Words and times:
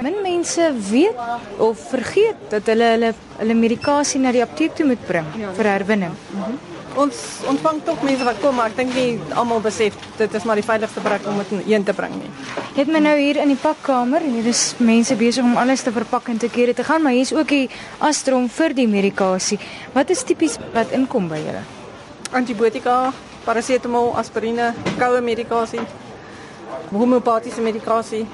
Min 0.00 0.16
mense 0.22 0.72
weet 0.90 1.14
of 1.58 1.88
vergeet 1.88 2.48
dat 2.52 2.66
hulle 2.68 2.88
hulle 2.94 3.12
hulle 3.38 3.54
medikasie 3.56 4.20
na 4.20 4.32
die 4.32 4.42
apteek 4.44 4.74
toe 4.76 4.86
moet 4.86 5.06
bring 5.08 5.28
vir 5.56 5.70
herwinning. 5.72 6.12
Mm 6.12 6.42
-hmm. 6.42 6.74
Ons 6.96 7.16
ontvang 7.44 7.82
tog 7.84 8.02
mense 8.02 8.24
wat 8.24 8.38
kom, 8.40 8.54
maar 8.56 8.70
ek 8.72 8.76
dink 8.76 8.94
nie 8.94 9.18
almal 9.36 9.60
besef 9.60 9.96
dit 10.16 10.34
is 10.34 10.44
maar 10.48 10.56
die 10.56 10.64
veiligste 10.64 11.00
plek 11.04 11.26
om 11.28 11.36
dit 11.42 11.66
heen 11.66 11.84
te 11.84 11.92
bring 11.92 12.14
nie. 12.16 12.30
Jy 12.74 12.78
het 12.80 12.92
my 12.92 13.02
nou 13.04 13.18
hier 13.18 13.36
in 13.36 13.48
die 13.52 13.58
pakkamer 13.60 14.24
en 14.24 14.32
hier 14.38 14.46
is 14.48 14.74
mense 14.78 15.16
besig 15.16 15.44
om 15.44 15.56
alles 15.56 15.82
te 15.82 15.92
verpak 15.92 16.28
en 16.28 16.38
te 16.38 16.48
kere 16.48 16.74
te 16.74 16.84
gaan, 16.84 17.02
maar 17.02 17.12
hier 17.12 17.28
is 17.28 17.34
ook 17.34 17.48
die 17.48 17.68
astrom 17.98 18.48
vir 18.48 18.74
die 18.74 18.88
medikasie. 18.88 19.58
Wat 19.92 20.10
is 20.10 20.24
tipies 20.24 20.56
wat 20.72 20.90
inkom 20.90 21.28
by 21.28 21.36
julle? 21.36 21.62
Antibiotika, 22.32 23.12
parasetamol, 23.44 24.14
aspirine, 24.16 24.72
koue 24.98 25.20
medikasie, 25.20 25.84
homeopatiese 26.92 27.60
medikasie. 27.60 28.26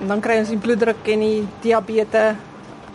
En 0.00 0.08
dan 0.12 0.20
kry 0.20 0.38
ons 0.38 0.52
die 0.52 0.60
bloeddruk 0.60 1.08
en 1.08 1.24
die 1.24 1.48
diabetes, 1.64 2.36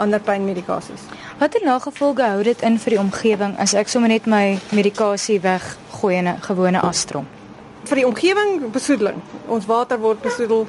ander 0.01 0.21
pynmedikasies. 0.25 1.03
Watter 1.39 1.61
nagevolge 1.65 2.25
hou 2.25 2.43
dit 2.43 2.61
in 2.65 2.77
vir 2.81 2.95
die 2.95 2.99
omgewing 3.01 3.53
as 3.61 3.73
ek 3.77 3.89
sommer 3.89 4.09
net 4.09 4.27
my 4.29 4.57
medikasie 4.73 5.39
weggooi 5.41 6.15
in 6.17 6.27
'n 6.27 6.41
gewone 6.41 6.81
astrom? 6.81 7.27
Vir 7.85 7.95
die 7.95 8.07
omgewing 8.07 8.71
besoedeling. 8.71 9.21
Ons 9.47 9.65
water 9.65 9.99
word 9.99 10.21
besoedel 10.21 10.67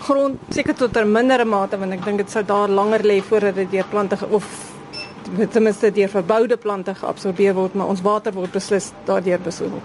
grond 0.00 0.38
seker 0.50 0.74
tot 0.74 0.96
'n 0.96 1.12
mindere 1.12 1.44
mate 1.44 1.78
want 1.78 1.92
ek 1.92 2.04
dink 2.04 2.18
dit 2.18 2.30
sou 2.30 2.42
daar 2.42 2.68
langer 2.68 3.02
lê 3.02 3.20
voordat 3.20 3.54
dit 3.54 3.70
deur 3.70 3.86
plante 3.90 4.16
of 4.30 4.44
ten 5.50 5.62
minste 5.62 5.90
deur 5.92 6.08
verboude 6.08 6.56
plante 6.56 6.94
geabsorbeer 6.94 7.54
word, 7.54 7.74
maar 7.74 7.86
ons 7.86 8.00
water 8.00 8.32
word 8.32 8.52
beslis 8.52 8.92
daardeur 9.04 9.40
besoedel. 9.40 9.82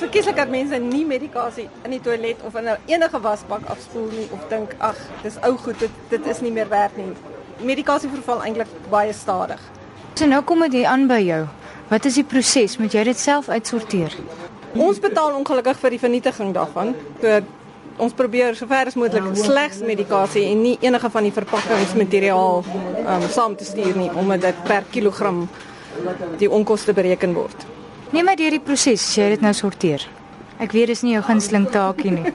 Is 0.00 0.06
verkieslik 0.06 0.36
dat 0.36 0.48
mense 0.48 0.78
nie 0.80 1.02
medikasie 1.04 1.66
in 1.84 1.92
die 1.92 1.98
toilet 2.00 2.38
of 2.48 2.54
in 2.56 2.68
'n 2.72 2.78
enige 2.88 3.20
wasbak 3.20 3.60
afspoel 3.68 4.08
nie 4.08 4.28
of 4.32 4.40
dink 4.48 4.74
ag, 4.78 4.96
dis 5.22 5.36
ou 5.42 5.56
goed, 5.56 5.78
dit 5.78 5.90
dit 6.08 6.26
is 6.26 6.40
nie 6.40 6.52
meer 6.52 6.68
werd 6.68 6.96
nie 6.96 7.12
medikasie 7.58 8.08
verval 8.08 8.42
eintlik 8.42 8.66
baie 8.88 9.12
stadig. 9.12 9.60
So 10.14 10.26
nou 10.26 10.42
kom 10.42 10.70
dit 10.70 10.84
aan 10.84 11.06
by 11.06 11.20
jou. 11.20 11.46
Wat 11.88 12.04
is 12.04 12.14
die 12.14 12.24
proses? 12.24 12.78
Moet 12.78 12.92
jy 12.92 13.04
dit 13.04 13.18
self 13.18 13.48
uitsorteer? 13.48 14.16
Ons 14.74 14.98
betaal 14.98 15.34
ongelukkig 15.34 15.76
vir 15.76 15.90
die 15.90 15.98
vernietiging 15.98 16.54
daarvan. 16.54 16.94
So 17.20 17.40
ons 17.96 18.12
probeer 18.12 18.56
sover 18.56 18.86
as 18.86 18.94
moontlik 18.94 19.36
slegs 19.36 19.80
medikasie 19.80 20.46
en 20.46 20.62
nie 20.62 20.78
enige 20.80 21.10
van 21.10 21.22
die 21.22 21.32
verpakkingsmateriaal 21.32 22.64
um, 23.06 23.28
saam 23.28 23.56
te 23.56 23.64
stuur 23.64 23.96
nie 23.96 24.10
omdat 24.14 24.40
dit 24.40 24.64
per 24.64 24.82
kilogram 24.90 25.48
die 26.38 26.50
onkoste 26.50 26.92
bereken 26.92 27.34
word. 27.34 27.66
Neem 28.10 28.24
maar 28.26 28.36
deur 28.36 28.50
die 28.50 28.62
proses 28.62 29.04
as 29.04 29.14
jy 29.14 29.28
dit 29.36 29.42
nou 29.44 29.52
sorteer. 29.54 30.02
Ek 30.60 30.72
weet 30.74 30.90
dis 30.90 31.02
nie 31.06 31.12
jou 31.14 31.22
gunsteling 31.22 31.68
taakie 31.70 32.10
nie. 32.10 32.32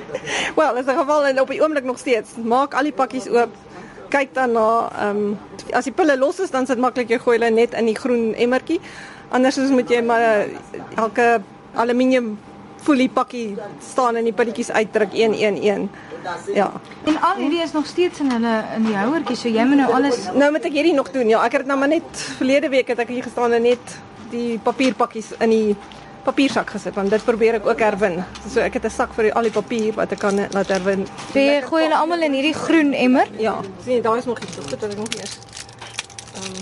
Wel, 0.58 0.78
as 0.78 0.86
'n 0.86 0.98
geval 0.98 1.26
en 1.26 1.40
op 1.40 1.50
die 1.50 1.60
oomblik 1.62 1.84
nog 1.84 1.98
steeds. 1.98 2.38
Maak 2.42 2.74
al 2.74 2.86
die 2.88 2.94
pakkies 2.94 3.26
oop, 3.28 3.50
kyk 4.08 4.34
dan 4.34 4.52
na 4.52 4.88
ehm 4.94 5.16
um, 5.16 5.38
as 5.72 5.84
die 5.84 5.92
pille 5.92 6.16
los 6.18 6.38
is 6.40 6.50
dan 6.50 6.62
is 6.62 6.68
dit 6.68 6.78
maklik 6.78 7.10
jy 7.10 7.18
gooi 7.18 7.38
hulle 7.38 7.50
net 7.50 7.74
in 7.74 7.86
die 7.86 7.98
groen 7.98 8.34
emmertjie. 8.34 8.80
Anders 9.30 9.58
is 9.58 9.70
moet 9.70 9.90
jy 9.90 10.00
maar 10.02 10.22
uh, 10.22 10.44
elke 10.96 11.42
aluminium 11.74 12.38
folie 12.86 13.08
pakkie 13.10 13.56
staan 13.82 14.16
en 14.16 14.24
die 14.24 14.32
pilletjies 14.32 14.70
uitdruk 14.70 15.12
111. 15.12 15.88
Ja. 16.54 16.72
En 17.04 17.20
al 17.20 17.36
hierdie 17.36 17.62
is 17.62 17.72
nog 17.72 17.86
steeds 17.86 18.20
in 18.20 18.30
hulle 18.30 18.54
in 18.76 18.84
die 18.86 18.94
houertjie, 18.96 19.36
so 19.36 19.48
jy 19.48 19.64
moet 19.66 19.82
nou 19.82 19.92
alles 19.92 20.28
Nou 20.34 20.50
moet 20.54 20.64
ek 20.64 20.72
hierdie 20.72 20.94
nog 20.94 21.10
doen. 21.10 21.28
Ja, 21.28 21.42
ek 21.44 21.58
het 21.58 21.66
dit 21.66 21.70
nou 21.70 21.78
maar 21.78 21.90
net 21.90 22.26
verlede 22.38 22.70
week 22.70 22.88
het 22.94 23.02
ek 23.02 23.10
hier 23.14 23.26
gestaan 23.26 23.52
en 23.52 23.62
net 23.62 23.98
die 24.30 24.58
papierpakkies 24.58 25.32
in 25.40 25.50
die 25.50 25.76
papiersak 26.26 26.70
gesit 26.74 26.94
want 26.98 27.10
dit 27.10 27.24
probeer 27.24 27.60
ek 27.60 27.66
ook 27.68 27.82
herwin. 27.84 28.18
So 28.50 28.60
ek 28.60 28.78
het 28.78 28.84
'n 28.84 28.90
sak 28.90 29.14
vir 29.14 29.32
al 29.32 29.42
die 29.42 29.54
papier 29.54 29.94
wat 29.94 30.12
ek 30.12 30.18
kan 30.18 30.36
laat 30.36 30.68
herwin. 30.68 31.06
So 31.32 31.38
jy 31.38 31.62
gooi 31.62 31.82
hulle 31.84 31.96
almal 31.96 32.22
in 32.22 32.32
hierdie 32.32 32.54
groen 32.54 32.92
emmer? 32.92 33.28
Ja. 33.38 33.60
Sien, 33.84 34.02
daar 34.02 34.18
is 34.18 34.24
nog 34.24 34.38
iets. 34.38 34.56
Dit 34.56 34.70
het 34.70 34.92
ek 34.92 34.96
nog 34.96 35.12
eers. 35.14 35.38
Ehm 36.34 36.44
um, 36.44 36.60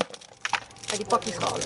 uit 0.91 0.99
die 0.99 1.09
pakkies 1.09 1.37
gehaal. 1.37 1.59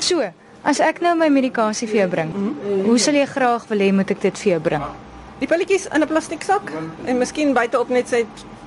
So, 0.00 0.32
as 0.62 0.80
ek 0.80 1.00
nou 1.00 1.14
my 1.14 1.28
medikasie 1.28 1.88
vir 1.88 1.96
jou 1.96 2.08
bring, 2.08 2.34
mm 2.34 2.56
-hmm. 2.62 2.84
hoe 2.84 2.98
sal 2.98 3.14
jy 3.14 3.26
graag 3.26 3.68
wil 3.68 3.78
hê 3.78 3.92
moet 3.92 4.10
ek 4.10 4.20
dit 4.20 4.38
vir 4.38 4.52
jou 4.52 4.60
bring? 4.60 4.82
Die 5.40 5.48
pilletjies 5.48 5.86
in 5.88 6.02
'n 6.02 6.06
plastiek 6.06 6.42
sak 6.42 6.72
en 7.04 7.18
miskien 7.18 7.54
buite 7.56 7.78
op 7.80 7.88
net 7.88 8.08
sy 8.08 8.26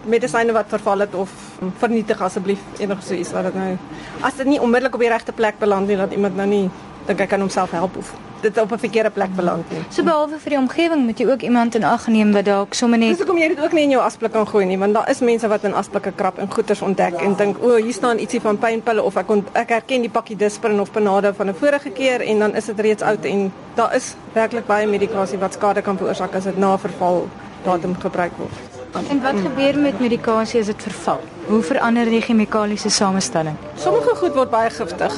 medisyne 0.09 0.53
wat 0.53 0.72
verval 0.73 1.00
het 1.06 1.13
of 1.16 1.29
vernietig 1.78 2.22
asseblief 2.22 2.59
enigiets 2.79 3.07
so 3.07 3.13
iets 3.13 3.31
wat 3.31 3.44
dit 3.44 3.56
nou 3.56 3.78
as 4.22 4.35
dit 4.35 4.47
nie 4.47 4.59
onmiddellik 4.59 4.95
op 4.95 5.00
die 5.06 5.09
regte 5.09 5.31
plek 5.31 5.59
beland 5.59 5.88
nie 5.88 5.97
dat 5.97 6.12
iemand 6.12 6.35
nou 6.35 6.47
nie 6.47 6.69
dink 7.05 7.19
hy 7.19 7.25
kan 7.25 7.39
homself 7.39 7.71
help 7.71 7.97
of 7.97 8.13
dit 8.43 8.57
op 8.57 8.71
'n 8.71 8.77
verkeerde 8.77 9.09
plek 9.09 9.35
beland 9.35 9.71
nie. 9.71 9.79
So 9.89 10.03
behalwe 10.03 10.39
vir 10.39 10.49
die 10.49 10.57
omgewing 10.57 11.05
moet 11.05 11.19
jy 11.19 11.27
ook 11.27 11.41
iemand 11.41 11.75
in 11.75 11.83
ag 11.83 12.07
neem 12.07 12.31
wat 12.33 12.45
dalk 12.45 12.73
sommer 12.73 12.99
net 12.99 13.09
Dis 13.09 13.17
hoekom 13.17 13.37
jy 13.37 13.47
dit 13.47 13.59
ook 13.63 13.71
nie 13.71 13.83
in 13.83 13.89
jou 13.89 14.03
asblik 14.03 14.31
kan 14.31 14.47
gooi 14.47 14.65
nie, 14.65 14.77
want 14.77 14.93
daar 14.93 15.09
is 15.09 15.19
mense 15.19 15.47
wat 15.47 15.63
in 15.63 15.73
asblikke 15.73 16.11
krap 16.11 16.37
en 16.37 16.51
goeters 16.51 16.81
ontdek 16.81 17.13
en 17.13 17.35
dink, 17.35 17.57
"O, 17.61 17.67
oh, 17.67 17.75
hier 17.75 17.93
staan 17.93 18.17
ietsie 18.17 18.41
van 18.41 18.57
pynpille 18.57 19.03
of 19.03 19.15
ek 19.15 19.29
ont, 19.29 19.47
ek 19.53 19.69
herken 19.69 20.01
die 20.01 20.09
pakkie 20.09 20.35
Disprin 20.35 20.79
of 20.79 20.91
Panado 20.91 21.31
van 21.31 21.47
'n 21.49 21.55
vorige 21.55 21.89
keer 21.89 22.21
en 22.21 22.39
dan 22.39 22.55
is 22.55 22.65
dit 22.65 22.79
reeds 22.79 23.03
oud 23.03 23.25
en 23.25 23.51
daar 23.75 23.95
is 23.95 24.15
werklik 24.33 24.65
baie 24.65 24.87
medikasie 24.87 25.37
wat 25.37 25.53
skade 25.53 25.81
kan 25.81 25.97
veroorsaak 25.97 26.35
as 26.35 26.43
dit 26.43 26.57
na 26.57 26.77
verval 26.77 27.27
datum 27.63 27.95
gebruik 27.99 28.31
word. 28.37 28.51
En 29.09 29.21
wat 29.21 29.35
gebeur 29.41 29.79
met 29.79 29.99
medikasie 29.99 30.59
as 30.59 30.65
dit 30.65 30.81
verval? 30.81 31.19
Hoe 31.45 31.61
verander 31.61 32.05
die 32.05 32.21
chemikaliese 32.21 32.89
samestelling? 32.89 33.55
Sommige 33.75 34.15
goed 34.15 34.33
word 34.33 34.49
baie 34.49 34.69
giftig, 34.69 35.15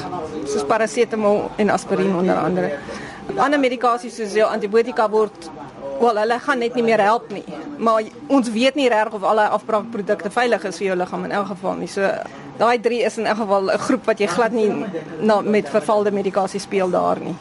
soos 0.56 0.66
parasetamol 0.68 1.50
en 1.60 1.70
aspirien 1.70 2.14
onder 2.16 2.38
andere. 2.40 2.72
Ander 3.36 3.60
medikasies 3.60 4.16
soos 4.16 4.36
jou 4.38 4.46
antibiotika 4.48 5.08
word 5.12 5.50
wel 6.00 6.18
hulle 6.20 6.38
gaan 6.44 6.60
net 6.60 6.76
nie 6.76 6.84
meer 6.84 7.02
help 7.04 7.30
nie. 7.32 7.44
Maar 7.78 8.08
ons 8.32 8.48
weet 8.52 8.76
nie 8.78 8.88
reg 8.92 9.12
of 9.16 9.24
al 9.24 9.42
daai 9.42 9.52
afbraakprodukte 9.56 10.32
veilig 10.32 10.64
is 10.70 10.80
vir 10.80 10.90
jou 10.90 10.96
liggaam 11.02 11.24
in 11.28 11.36
elk 11.38 11.50
geval 11.52 11.78
nie. 11.80 11.90
So 11.92 12.08
daai 12.60 12.76
3 12.80 13.02
is 13.08 13.18
in 13.20 13.28
elk 13.28 13.40
geval 13.42 13.70
'n 13.72 13.84
groep 13.86 14.04
wat 14.06 14.20
jy 14.20 14.26
glad 14.26 14.52
nie 14.52 14.70
na 15.20 15.40
met 15.40 15.68
vervalde 15.68 16.12
medikasie 16.12 16.60
speel 16.60 16.90
daar 16.90 17.20
nie. 17.20 17.36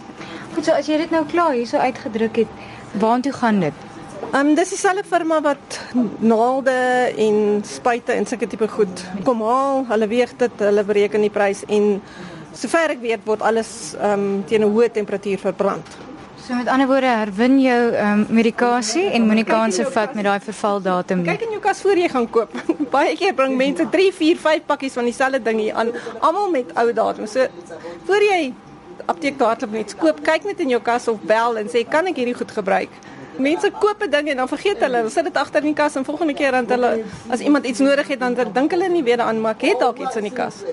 Goed, 0.55 0.65
so 0.65 0.71
as 0.71 0.87
jy 0.87 0.97
dit 0.97 1.11
nou 1.11 1.25
klaar 1.25 1.53
hierso 1.53 1.77
uitgedruk 1.77 2.35
het, 2.35 2.47
waartoe 2.99 3.33
gaan 3.33 3.59
dit? 3.59 3.73
Ehm 4.31 4.47
um, 4.47 4.55
dis 4.55 4.69
dieselfde 4.69 5.03
firma 5.03 5.41
wat 5.41 5.79
naalde 6.19 6.71
en 7.17 7.61
spuite 7.63 8.11
en 8.11 8.25
sulke 8.25 8.47
tipe 8.47 8.67
goed 8.67 9.05
kom 9.23 9.41
haal. 9.41 9.85
Hulle 9.87 10.07
weeg 10.07 10.31
dit, 10.37 10.51
hulle 10.57 10.83
bereken 10.83 11.21
die 11.21 11.29
prys 11.29 11.63
en 11.67 12.01
sover 12.55 12.95
ek 12.95 13.01
weet 13.03 13.23
word 13.27 13.41
alles 13.41 13.69
ehm 13.99 14.19
um, 14.19 14.43
teen 14.47 14.63
'n 14.63 14.71
hoë 14.71 14.91
temperatuur 14.91 15.39
verbrand. 15.39 15.87
So 16.45 16.53
met 16.53 16.67
ander 16.67 16.87
woorde 16.87 17.09
herwin 17.09 17.59
jou 17.59 17.91
ehm 17.91 18.19
um, 18.19 18.25
medikasie 18.29 19.05
en 19.17 19.23
monikaanse 19.27 19.85
vat 19.91 20.13
met 20.13 20.23
daai 20.27 20.39
vervaldatum. 20.39 21.23
Kyk 21.25 21.41
in 21.41 21.55
jou 21.55 21.61
kas 21.61 21.81
voor 21.81 21.97
jy 21.97 22.09
gaan 22.09 22.29
koop. 22.29 22.51
Baie 22.95 23.15
keer 23.17 23.33
bring 23.33 23.55
mense 23.57 23.87
3, 23.89 24.11
4, 24.13 24.37
5 24.43 24.65
pakkies 24.65 24.93
van 24.93 25.09
dieselfde 25.09 25.41
ding 25.41 25.59
hier 25.59 25.73
aan, 25.73 25.89
almal 26.19 26.51
met 26.53 26.69
ou 26.75 26.93
datum. 26.93 27.25
So 27.27 27.47
voor 28.05 28.27
jy 28.29 28.53
apteek 29.05 29.37
toe 29.37 29.47
hardloop 29.47 29.71
net 29.71 29.95
koop, 29.97 30.21
kyk 30.23 30.45
net 30.45 30.59
in 30.59 30.69
jou 30.69 30.81
kas 30.81 31.07
of 31.07 31.25
bel 31.25 31.57
en 31.57 31.67
sê 31.73 31.81
kan 31.89 32.05
ek 32.13 32.21
hierdie 32.21 32.37
goed 32.37 32.51
gebruik? 32.51 32.93
Mense 33.41 33.71
koop 33.81 34.05
'n 34.05 34.09
ding 34.09 34.29
en 34.29 34.37
dan 34.37 34.47
vergeet 34.47 34.79
hulle. 34.79 34.97
Hulle 34.97 35.09
sit 35.09 35.25
dit 35.25 35.37
agter 35.37 35.65
in 35.65 35.73
die 35.73 35.81
kas 35.81 35.95
en 35.95 36.05
volgende 36.05 36.33
keer 36.33 36.51
dan 36.51 36.69
hulle 36.69 37.03
as 37.29 37.39
iemand 37.39 37.65
iets 37.65 37.79
nodig 37.79 38.07
het 38.07 38.19
dan 38.19 38.37
dink 38.53 38.71
hulle 38.71 38.87
nie 38.89 39.03
weer 39.03 39.17
daaraan 39.17 39.41
maar 39.41 39.55
ek 39.57 39.61
het 39.61 39.79
dalk 39.79 39.97
iets 39.97 40.15
in 40.15 40.29
die 40.29 40.37
kas. 40.43 40.63